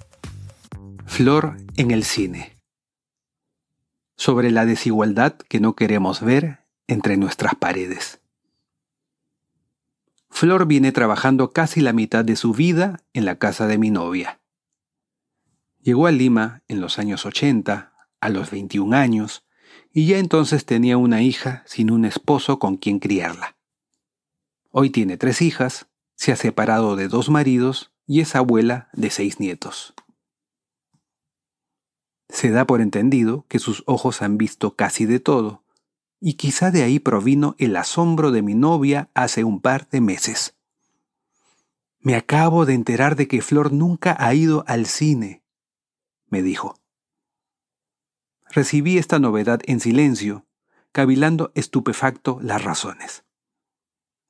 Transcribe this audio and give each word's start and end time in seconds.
Flor 1.05 1.57
en 1.77 1.91
el 1.91 2.03
cine. 2.03 2.57
Sobre 4.17 4.49
la 4.49 4.65
desigualdad 4.65 5.37
que 5.37 5.59
no 5.59 5.75
queremos 5.75 6.21
ver 6.21 6.61
entre 6.87 7.15
nuestras 7.15 7.53
paredes. 7.53 8.21
Flor 10.31 10.65
viene 10.65 10.91
trabajando 10.91 11.51
casi 11.51 11.81
la 11.81 11.93
mitad 11.93 12.25
de 12.25 12.35
su 12.35 12.53
vida 12.53 13.01
en 13.13 13.25
la 13.25 13.35
casa 13.35 13.67
de 13.67 13.77
mi 13.77 13.91
novia. 13.91 14.38
Llegó 15.81 16.07
a 16.07 16.11
Lima 16.11 16.61
en 16.67 16.81
los 16.81 16.99
años 16.99 17.25
80, 17.25 17.93
a 18.19 18.29
los 18.29 18.51
21 18.51 18.95
años, 18.95 19.43
y 19.93 20.07
ya 20.07 20.17
entonces 20.17 20.65
tenía 20.65 20.97
una 20.97 21.21
hija 21.21 21.63
sin 21.65 21.89
un 21.89 22.05
esposo 22.05 22.59
con 22.59 22.77
quien 22.77 22.99
criarla. 22.99 23.55
Hoy 24.71 24.89
tiene 24.89 25.17
tres 25.17 25.41
hijas, 25.41 25.87
se 26.15 26.31
ha 26.31 26.35
separado 26.35 26.95
de 26.95 27.07
dos 27.07 27.29
maridos 27.29 27.91
y 28.05 28.19
es 28.19 28.35
abuela 28.35 28.89
de 28.93 29.09
seis 29.09 29.39
nietos. 29.39 29.93
Se 32.27 32.51
da 32.51 32.65
por 32.65 32.81
entendido 32.81 33.45
que 33.47 33.57
sus 33.57 33.83
ojos 33.87 34.21
han 34.21 34.37
visto 34.37 34.75
casi 34.75 35.05
de 35.05 35.19
todo, 35.19 35.63
y 36.19 36.33
quizá 36.33 36.69
de 36.71 36.83
ahí 36.83 36.99
provino 36.99 37.55
el 37.57 37.75
asombro 37.75 38.31
de 38.31 38.41
mi 38.41 38.53
novia 38.53 39.09
hace 39.13 39.43
un 39.43 39.61
par 39.61 39.87
de 39.89 40.01
meses. 40.01 40.55
Me 42.01 42.15
acabo 42.15 42.65
de 42.65 42.73
enterar 42.73 43.15
de 43.15 43.27
que 43.27 43.41
Flor 43.41 43.71
nunca 43.71 44.15
ha 44.19 44.33
ido 44.33 44.63
al 44.67 44.85
cine, 44.85 45.43
me 46.29 46.41
dijo. 46.41 46.79
Recibí 48.49 48.97
esta 48.97 49.19
novedad 49.19 49.61
en 49.65 49.79
silencio, 49.79 50.45
cavilando 50.91 51.51
estupefacto 51.55 52.39
las 52.41 52.63
razones. 52.63 53.23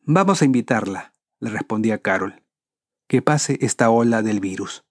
Vamos 0.01 0.41
a 0.41 0.45
invitarla, 0.45 1.13
le 1.39 1.49
respondí 1.49 1.91
a 1.91 2.01
Carol, 2.01 2.43
que 3.07 3.21
pase 3.21 3.57
esta 3.61 3.89
ola 3.89 4.21
del 4.21 4.39
virus. 4.39 4.83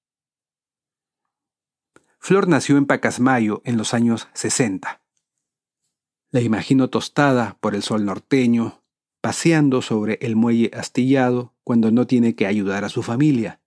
Flor 2.18 2.48
nació 2.48 2.76
en 2.76 2.86
Pacasmayo 2.86 3.62
en 3.64 3.76
los 3.76 3.94
años 3.94 4.28
60. 4.34 5.02
La 6.30 6.40
imagino 6.40 6.90
tostada 6.90 7.56
por 7.60 7.74
el 7.74 7.82
sol 7.82 8.04
norteño, 8.04 8.82
paseando 9.20 9.82
sobre 9.82 10.18
el 10.20 10.36
muelle 10.36 10.70
astillado 10.74 11.54
cuando 11.64 11.90
no 11.90 12.06
tiene 12.06 12.34
que 12.34 12.46
ayudar 12.46 12.84
a 12.84 12.88
su 12.88 13.02
familia, 13.02 13.60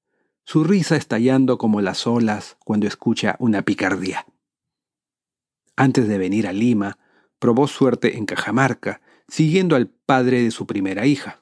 su 0.51 0.65
risa 0.65 0.97
estallando 0.97 1.57
como 1.57 1.79
las 1.79 2.05
olas 2.05 2.57
cuando 2.65 2.85
escucha 2.85 3.37
una 3.39 3.61
picardía. 3.61 4.25
Antes 5.77 6.09
de 6.09 6.17
venir 6.17 6.45
a 6.45 6.51
Lima, 6.51 6.97
probó 7.39 7.69
suerte 7.69 8.17
en 8.17 8.25
Cajamarca, 8.25 8.99
siguiendo 9.29 9.77
al 9.77 9.87
padre 9.87 10.43
de 10.43 10.51
su 10.51 10.67
primera 10.67 11.05
hija. 11.05 11.41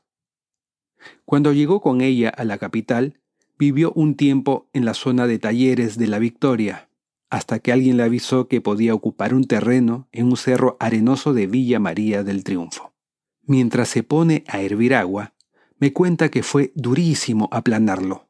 Cuando 1.26 1.54
llegó 1.54 1.82
con 1.82 2.02
ella 2.02 2.30
a 2.30 2.44
la 2.44 2.60
capital, 2.60 3.20
vivió 3.58 3.92
un 3.94 4.14
tiempo 4.14 4.70
en 4.74 4.86
la 4.86 4.94
zona 4.94 5.26
de 5.26 5.40
talleres 5.40 5.98
de 5.98 6.06
la 6.06 6.20
Victoria, 6.20 6.88
hasta 7.32 7.58
que 7.58 7.72
alguien 7.72 7.98
le 7.98 8.04
avisó 8.04 8.48
que 8.48 8.62
podía 8.62 8.94
ocupar 8.94 9.34
un 9.34 9.46
terreno 9.46 10.08
en 10.12 10.28
un 10.28 10.38
cerro 10.38 10.78
arenoso 10.80 11.34
de 11.34 11.48
Villa 11.48 11.80
María 11.80 12.24
del 12.24 12.44
Triunfo. 12.44 12.94
Mientras 13.42 13.90
se 13.90 14.04
pone 14.04 14.44
a 14.48 14.62
hervir 14.62 14.94
agua, 14.94 15.34
me 15.80 15.94
cuenta 15.94 16.30
que 16.30 16.44
fue 16.44 16.72
durísimo 16.76 17.50
aplanarlo. 17.52 18.29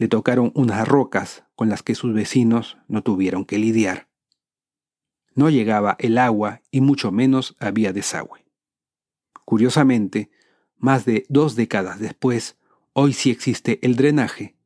Le 0.00 0.08
tocaron 0.08 0.50
unas 0.54 0.88
rocas 0.88 1.44
con 1.54 1.68
las 1.68 1.82
que 1.82 1.94
sus 1.94 2.14
vecinos 2.14 2.78
no 2.88 3.02
tuvieron 3.02 3.44
que 3.44 3.58
lidiar. 3.58 4.08
No 5.34 5.50
llegaba 5.50 5.96
el 5.98 6.16
agua 6.16 6.62
y 6.70 6.80
mucho 6.80 7.12
menos 7.12 7.54
había 7.60 7.92
desagüe. 7.92 8.46
Curiosamente, 9.44 10.30
más 10.78 11.04
de 11.04 11.26
dos 11.28 11.54
décadas 11.54 12.00
después, 12.00 12.56
hoy 12.94 13.12
sí 13.12 13.30
existe 13.30 13.78
el 13.82 13.94
drenaje, 13.94 14.56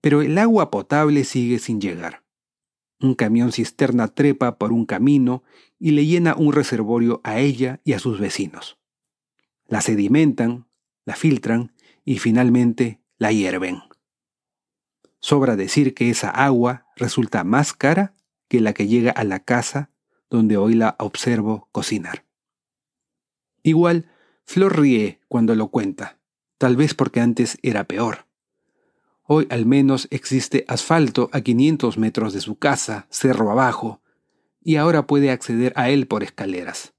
pero 0.00 0.22
el 0.22 0.38
agua 0.38 0.70
potable 0.70 1.24
sigue 1.24 1.58
sin 1.58 1.80
llegar. 1.80 2.22
Un 3.00 3.16
camión 3.16 3.50
cisterna 3.50 4.06
trepa 4.06 4.56
por 4.56 4.70
un 4.70 4.86
camino 4.86 5.42
y 5.80 5.90
le 5.90 6.06
llena 6.06 6.36
un 6.36 6.52
reservorio 6.52 7.20
a 7.24 7.40
ella 7.40 7.80
y 7.82 7.94
a 7.94 7.98
sus 7.98 8.20
vecinos. 8.20 8.78
La 9.66 9.80
sedimentan, 9.80 10.68
la 11.04 11.16
filtran 11.16 11.72
y 12.04 12.18
finalmente 12.18 13.00
la 13.18 13.32
hierven. 13.32 13.80
Sobra 15.20 15.56
decir 15.56 15.94
que 15.94 16.10
esa 16.10 16.30
agua 16.30 16.86
resulta 16.96 17.44
más 17.44 17.72
cara 17.72 18.14
que 18.48 18.60
la 18.60 18.72
que 18.72 18.86
llega 18.86 19.10
a 19.10 19.24
la 19.24 19.40
casa 19.40 19.90
donde 20.30 20.56
hoy 20.56 20.74
la 20.74 20.96
observo 20.98 21.68
cocinar. 21.72 22.24
Igual, 23.62 24.08
Flor 24.44 24.78
ríe 24.78 25.20
cuando 25.28 25.54
lo 25.54 25.68
cuenta, 25.68 26.18
tal 26.58 26.76
vez 26.76 26.94
porque 26.94 27.20
antes 27.20 27.58
era 27.62 27.84
peor. 27.84 28.26
Hoy 29.24 29.48
al 29.50 29.66
menos 29.66 30.06
existe 30.10 30.64
asfalto 30.68 31.28
a 31.32 31.40
500 31.40 31.98
metros 31.98 32.32
de 32.32 32.40
su 32.40 32.56
casa, 32.56 33.08
cerro 33.10 33.50
abajo, 33.50 34.00
y 34.62 34.76
ahora 34.76 35.06
puede 35.06 35.30
acceder 35.30 35.72
a 35.74 35.90
él 35.90 36.06
por 36.06 36.22
escaleras. 36.22 36.94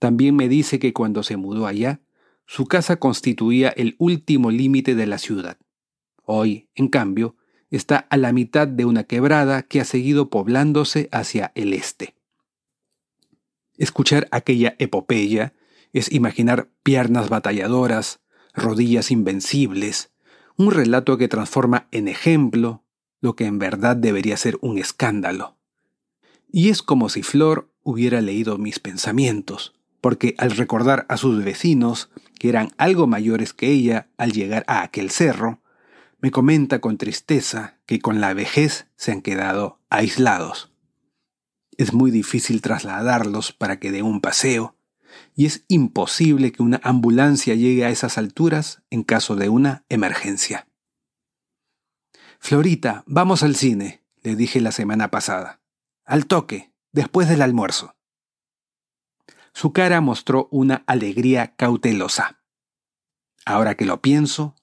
También 0.00 0.34
me 0.34 0.48
dice 0.48 0.80
que 0.80 0.92
cuando 0.92 1.22
se 1.22 1.36
mudó 1.36 1.66
allá, 1.66 2.00
su 2.46 2.66
casa 2.66 2.96
constituía 2.96 3.68
el 3.70 3.94
último 3.98 4.50
límite 4.50 4.94
de 4.94 5.06
la 5.06 5.18
ciudad. 5.18 5.56
Hoy, 6.24 6.68
en 6.74 6.88
cambio, 6.88 7.36
está 7.70 7.98
a 7.98 8.16
la 8.16 8.32
mitad 8.32 8.68
de 8.68 8.84
una 8.84 9.04
quebrada 9.04 9.62
que 9.62 9.80
ha 9.80 9.84
seguido 9.84 10.30
poblándose 10.30 11.08
hacia 11.12 11.52
el 11.54 11.72
este. 11.72 12.14
Escuchar 13.76 14.28
aquella 14.30 14.76
epopeya 14.78 15.52
es 15.92 16.12
imaginar 16.12 16.68
piernas 16.82 17.28
batalladoras, 17.28 18.20
rodillas 18.54 19.10
invencibles, 19.10 20.10
un 20.56 20.70
relato 20.70 21.18
que 21.18 21.28
transforma 21.28 21.88
en 21.90 22.08
ejemplo 22.08 22.84
lo 23.20 23.34
que 23.34 23.46
en 23.46 23.58
verdad 23.58 23.96
debería 23.96 24.36
ser 24.36 24.58
un 24.60 24.78
escándalo. 24.78 25.56
Y 26.50 26.68
es 26.68 26.82
como 26.82 27.08
si 27.08 27.22
Flor 27.22 27.72
hubiera 27.82 28.20
leído 28.20 28.58
mis 28.58 28.78
pensamientos, 28.78 29.74
porque 30.00 30.34
al 30.38 30.52
recordar 30.52 31.06
a 31.08 31.16
sus 31.16 31.42
vecinos, 31.42 32.10
que 32.38 32.48
eran 32.48 32.70
algo 32.76 33.06
mayores 33.06 33.52
que 33.52 33.68
ella 33.68 34.08
al 34.16 34.32
llegar 34.32 34.64
a 34.68 34.82
aquel 34.82 35.10
cerro, 35.10 35.62
me 36.24 36.30
comenta 36.30 36.80
con 36.80 36.96
tristeza 36.96 37.82
que 37.84 38.00
con 38.00 38.22
la 38.22 38.32
vejez 38.32 38.86
se 38.96 39.12
han 39.12 39.20
quedado 39.20 39.82
aislados. 39.90 40.72
Es 41.76 41.92
muy 41.92 42.10
difícil 42.10 42.62
trasladarlos 42.62 43.52
para 43.52 43.78
que 43.78 43.92
dé 43.92 44.02
un 44.02 44.22
paseo, 44.22 44.74
y 45.34 45.44
es 45.44 45.66
imposible 45.68 46.50
que 46.50 46.62
una 46.62 46.80
ambulancia 46.82 47.54
llegue 47.54 47.84
a 47.84 47.90
esas 47.90 48.16
alturas 48.16 48.82
en 48.88 49.02
caso 49.02 49.36
de 49.36 49.50
una 49.50 49.84
emergencia. 49.90 50.66
Florita, 52.38 53.04
vamos 53.06 53.42
al 53.42 53.54
cine, 53.54 54.02
le 54.22 54.34
dije 54.34 54.62
la 54.62 54.72
semana 54.72 55.10
pasada. 55.10 55.60
Al 56.06 56.24
toque, 56.24 56.72
después 56.90 57.28
del 57.28 57.42
almuerzo. 57.42 57.96
Su 59.52 59.74
cara 59.74 60.00
mostró 60.00 60.48
una 60.50 60.84
alegría 60.86 61.54
cautelosa. 61.54 62.42
Ahora 63.44 63.74
que 63.74 63.84
lo 63.84 64.00
pienso, 64.00 64.56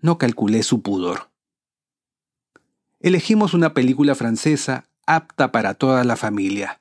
no 0.00 0.18
calculé 0.18 0.62
su 0.62 0.82
pudor. 0.82 1.30
Elegimos 3.00 3.54
una 3.54 3.74
película 3.74 4.14
francesa 4.14 4.88
apta 5.06 5.52
para 5.52 5.74
toda 5.74 6.04
la 6.04 6.16
familia, 6.16 6.80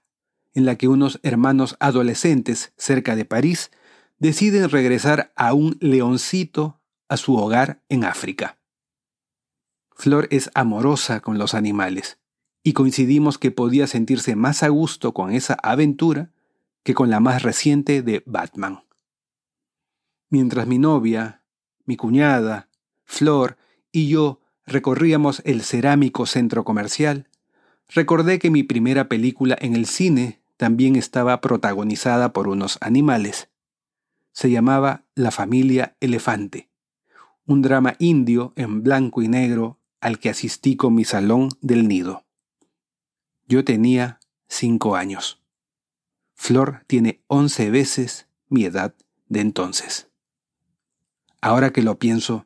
en 0.53 0.66
la 0.66 0.76
que 0.76 0.88
unos 0.88 1.20
hermanos 1.24 1.75
adolescentes 1.80 2.74
cerca 2.78 3.16
de 3.16 3.25
París 3.25 3.72
deciden 4.18 4.70
regresar 4.70 5.31
a 5.36 5.54
un 5.54 5.78
leoncito 5.81 6.80
a 7.09 7.18
su 7.18 7.36
hogar 7.36 7.84
en 7.89 8.04
África. 8.04 8.57
Flor 9.95 10.28
es 10.31 10.50
amorosa 10.56 11.22
con 11.22 11.38
los 11.38 11.54
animales 11.54 12.18
y 12.63 12.74
coincidimos 12.74 13.38
que 13.38 13.51
podía 13.51 13.88
sentirse 13.88 14.36
más 14.36 14.63
a 14.63 14.69
gusto 14.69 15.13
con 15.13 15.31
esa 15.31 15.54
aventura 15.62 16.31
que 16.84 16.94
con 16.94 17.10
la 17.10 17.19
más 17.19 17.44
reciente 17.44 18.01
de 18.01 18.24
Batman. 18.25 18.84
Mientras 20.30 20.68
mi 20.68 20.80
novia, 20.80 21.44
mi 21.86 21.95
cuñada, 21.95 22.69
Flor 23.06 23.57
y 23.92 24.10
yo 24.10 24.42
recorríamos 24.66 25.42
el 25.46 25.62
cerámico 25.62 26.25
centro 26.25 26.63
comercial, 26.63 27.30
recordé 27.90 28.40
que 28.40 28.52
mi 28.52 28.63
primera 28.63 29.07
película 29.07 29.56
en 29.60 29.75
el 29.75 29.86
cine 29.86 30.42
también 30.57 30.96
estaba 30.96 31.40
protagonizada 31.42 32.34
por 32.34 32.48
unos 32.48 32.78
animales. 32.81 33.50
Se 34.31 34.50
llamaba 34.50 35.06
La 35.16 35.31
familia 35.31 35.96
elefante, 36.02 36.69
un 37.46 37.62
drama 37.62 37.96
indio 38.00 38.54
en 38.56 38.84
blanco 38.84 39.22
y 39.22 39.28
negro 39.28 39.80
al 40.01 40.19
que 40.19 40.30
asistí 40.30 40.75
con 40.75 40.94
mi 40.94 41.06
salón 41.06 41.50
del 41.62 41.88
nido. 41.88 42.25
Yo 43.48 43.63
tenía 43.63 44.19
cinco 44.48 44.96
años. 44.96 45.42
Flor 46.34 46.84
tiene 46.88 47.22
once 47.28 47.69
veces 47.69 48.28
mi 48.50 48.66
edad 48.66 48.94
de 49.30 49.40
entonces. 49.40 50.10
Ahora 51.42 51.72
que 51.72 51.81
lo 51.81 51.98
pienso, 51.98 52.46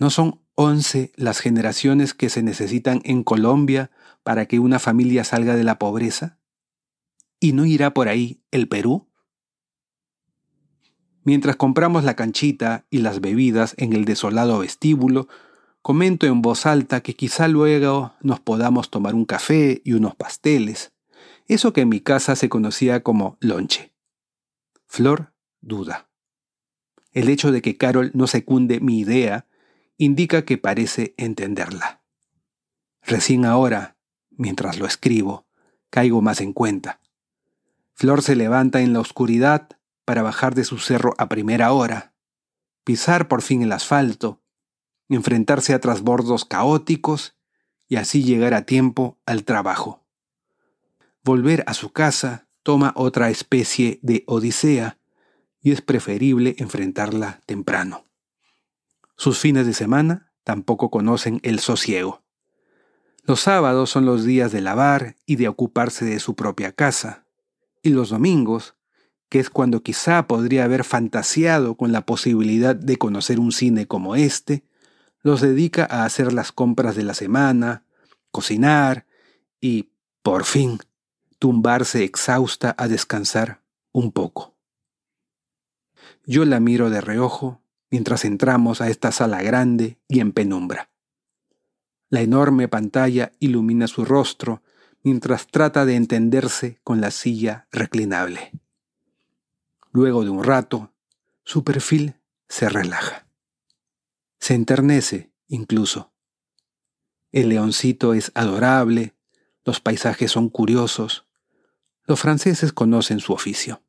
¿no 0.00 0.08
son 0.08 0.40
11 0.54 1.12
las 1.14 1.40
generaciones 1.40 2.14
que 2.14 2.30
se 2.30 2.42
necesitan 2.42 3.02
en 3.04 3.22
Colombia 3.22 3.90
para 4.22 4.46
que 4.46 4.58
una 4.58 4.78
familia 4.78 5.24
salga 5.24 5.54
de 5.54 5.62
la 5.62 5.78
pobreza? 5.78 6.38
¿Y 7.38 7.52
no 7.52 7.66
irá 7.66 7.92
por 7.92 8.08
ahí 8.08 8.42
el 8.50 8.66
Perú? 8.66 9.08
Mientras 11.22 11.56
compramos 11.56 12.02
la 12.02 12.16
canchita 12.16 12.86
y 12.88 12.98
las 12.98 13.20
bebidas 13.20 13.74
en 13.76 13.92
el 13.92 14.06
desolado 14.06 14.60
vestíbulo, 14.60 15.28
comento 15.82 16.26
en 16.26 16.40
voz 16.40 16.64
alta 16.64 17.02
que 17.02 17.14
quizá 17.14 17.46
luego 17.46 18.14
nos 18.22 18.40
podamos 18.40 18.90
tomar 18.90 19.14
un 19.14 19.26
café 19.26 19.82
y 19.84 19.92
unos 19.92 20.14
pasteles, 20.14 20.92
eso 21.46 21.74
que 21.74 21.82
en 21.82 21.90
mi 21.90 22.00
casa 22.00 22.36
se 22.36 22.48
conocía 22.48 23.02
como 23.02 23.36
lonche. 23.40 23.92
Flor 24.86 25.34
duda. 25.60 26.08
El 27.12 27.28
hecho 27.28 27.52
de 27.52 27.60
que 27.60 27.76
Carol 27.76 28.12
no 28.14 28.26
secunde 28.26 28.80
mi 28.80 29.00
idea 29.00 29.46
indica 30.00 30.46
que 30.46 30.56
parece 30.56 31.12
entenderla. 31.18 32.00
Recién 33.02 33.44
ahora, 33.44 33.98
mientras 34.30 34.78
lo 34.78 34.86
escribo, 34.86 35.46
caigo 35.90 36.22
más 36.22 36.40
en 36.40 36.54
cuenta. 36.54 37.00
Flor 37.92 38.22
se 38.22 38.34
levanta 38.34 38.80
en 38.80 38.94
la 38.94 39.00
oscuridad 39.00 39.68
para 40.06 40.22
bajar 40.22 40.54
de 40.54 40.64
su 40.64 40.78
cerro 40.78 41.14
a 41.18 41.28
primera 41.28 41.72
hora, 41.72 42.14
pisar 42.82 43.28
por 43.28 43.42
fin 43.42 43.60
el 43.60 43.72
asfalto, 43.72 44.40
enfrentarse 45.10 45.74
a 45.74 45.80
trasbordos 45.80 46.46
caóticos 46.46 47.36
y 47.86 47.96
así 47.96 48.24
llegar 48.24 48.54
a 48.54 48.64
tiempo 48.64 49.18
al 49.26 49.44
trabajo. 49.44 50.06
Volver 51.22 51.62
a 51.66 51.74
su 51.74 51.92
casa 51.92 52.48
toma 52.62 52.94
otra 52.96 53.28
especie 53.28 53.98
de 54.00 54.24
odisea 54.26 54.96
y 55.60 55.72
es 55.72 55.82
preferible 55.82 56.54
enfrentarla 56.56 57.42
temprano. 57.44 58.09
Sus 59.20 59.38
fines 59.38 59.66
de 59.66 59.74
semana 59.74 60.32
tampoco 60.44 60.90
conocen 60.90 61.40
el 61.42 61.58
sosiego. 61.58 62.22
Los 63.22 63.40
sábados 63.40 63.90
son 63.90 64.06
los 64.06 64.24
días 64.24 64.50
de 64.50 64.62
lavar 64.62 65.16
y 65.26 65.36
de 65.36 65.46
ocuparse 65.46 66.06
de 66.06 66.20
su 66.20 66.34
propia 66.34 66.72
casa, 66.72 67.26
y 67.82 67.90
los 67.90 68.08
domingos, 68.08 68.76
que 69.28 69.38
es 69.38 69.50
cuando 69.50 69.82
quizá 69.82 70.26
podría 70.26 70.64
haber 70.64 70.84
fantaseado 70.84 71.74
con 71.74 71.92
la 71.92 72.06
posibilidad 72.06 72.74
de 72.74 72.96
conocer 72.96 73.40
un 73.40 73.52
cine 73.52 73.86
como 73.86 74.16
este, 74.16 74.64
los 75.20 75.42
dedica 75.42 75.86
a 75.90 76.06
hacer 76.06 76.32
las 76.32 76.50
compras 76.50 76.96
de 76.96 77.02
la 77.02 77.12
semana, 77.12 77.84
cocinar 78.30 79.04
y, 79.60 79.90
por 80.22 80.46
fin, 80.46 80.78
tumbarse 81.38 82.04
exhausta 82.04 82.74
a 82.78 82.88
descansar 82.88 83.60
un 83.92 84.12
poco. 84.12 84.56
Yo 86.24 86.46
la 86.46 86.58
miro 86.58 86.88
de 86.88 87.02
reojo 87.02 87.60
mientras 87.90 88.24
entramos 88.24 88.80
a 88.80 88.88
esta 88.88 89.12
sala 89.12 89.42
grande 89.42 89.98
y 90.08 90.20
en 90.20 90.32
penumbra. 90.32 90.90
La 92.08 92.20
enorme 92.20 92.68
pantalla 92.68 93.32
ilumina 93.38 93.86
su 93.86 94.04
rostro 94.04 94.62
mientras 95.02 95.46
trata 95.46 95.84
de 95.84 95.96
entenderse 95.96 96.80
con 96.84 97.00
la 97.00 97.10
silla 97.10 97.66
reclinable. 97.70 98.52
Luego 99.92 100.24
de 100.24 100.30
un 100.30 100.44
rato, 100.44 100.92
su 101.44 101.64
perfil 101.64 102.14
se 102.48 102.68
relaja. 102.68 103.26
Se 104.38 104.54
enternece 104.54 105.30
incluso. 105.48 106.12
El 107.32 107.48
leoncito 107.48 108.14
es 108.14 108.32
adorable, 108.34 109.14
los 109.64 109.80
paisajes 109.80 110.32
son 110.32 110.48
curiosos, 110.48 111.26
los 112.04 112.20
franceses 112.20 112.72
conocen 112.72 113.20
su 113.20 113.32
oficio. 113.32 113.82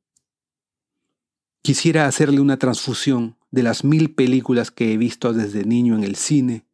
Quisiera 1.61 2.07
hacerle 2.07 2.39
una 2.39 2.57
transfusión 2.57 3.37
de 3.51 3.61
las 3.61 3.83
mil 3.83 4.15
películas 4.15 4.71
que 4.71 4.93
he 4.93 4.97
visto 4.97 5.31
desde 5.31 5.63
niño 5.63 5.95
en 5.95 6.03
el 6.03 6.15
cine, 6.15 6.65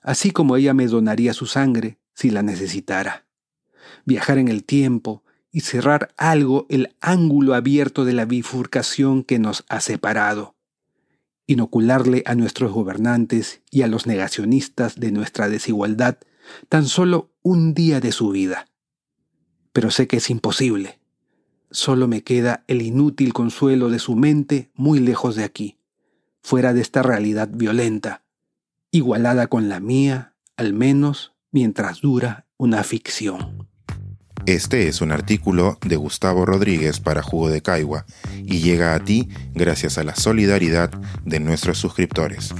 así 0.00 0.30
como 0.30 0.56
ella 0.56 0.72
me 0.72 0.86
donaría 0.86 1.34
su 1.34 1.44
sangre 1.44 1.98
si 2.14 2.30
la 2.30 2.42
necesitara. 2.42 3.26
Viajar 4.06 4.38
en 4.38 4.48
el 4.48 4.64
tiempo 4.64 5.22
y 5.50 5.60
cerrar 5.60 6.14
algo 6.16 6.66
el 6.70 6.96
ángulo 7.02 7.54
abierto 7.54 8.06
de 8.06 8.14
la 8.14 8.24
bifurcación 8.24 9.22
que 9.22 9.38
nos 9.38 9.66
ha 9.68 9.80
separado. 9.80 10.56
Inocularle 11.46 12.22
a 12.24 12.34
nuestros 12.34 12.72
gobernantes 12.72 13.60
y 13.70 13.82
a 13.82 13.86
los 13.86 14.06
negacionistas 14.06 14.98
de 14.98 15.12
nuestra 15.12 15.50
desigualdad 15.50 16.16
tan 16.70 16.86
solo 16.86 17.34
un 17.42 17.74
día 17.74 18.00
de 18.00 18.12
su 18.12 18.30
vida. 18.30 18.66
Pero 19.74 19.90
sé 19.90 20.06
que 20.06 20.16
es 20.16 20.30
imposible 20.30 21.01
solo 21.72 22.08
me 22.08 22.22
queda 22.22 22.64
el 22.68 22.82
inútil 22.82 23.32
consuelo 23.32 23.90
de 23.90 23.98
su 23.98 24.14
mente 24.14 24.70
muy 24.74 25.00
lejos 25.00 25.34
de 25.36 25.44
aquí, 25.44 25.78
fuera 26.42 26.72
de 26.72 26.80
esta 26.80 27.02
realidad 27.02 27.50
violenta, 27.52 28.22
igualada 28.90 29.48
con 29.48 29.68
la 29.68 29.80
mía, 29.80 30.34
al 30.56 30.72
menos 30.72 31.34
mientras 31.50 32.00
dura 32.00 32.46
una 32.56 32.84
ficción. 32.84 33.68
Este 34.46 34.88
es 34.88 35.00
un 35.00 35.12
artículo 35.12 35.78
de 35.86 35.94
Gustavo 35.94 36.44
Rodríguez 36.44 36.98
para 36.98 37.22
Jugo 37.22 37.48
de 37.48 37.62
Caigua 37.62 38.06
y 38.36 38.58
llega 38.58 38.92
a 38.94 39.04
ti 39.04 39.28
gracias 39.54 39.98
a 39.98 40.04
la 40.04 40.16
solidaridad 40.16 40.90
de 41.24 41.38
nuestros 41.38 41.78
suscriptores. 41.78 42.52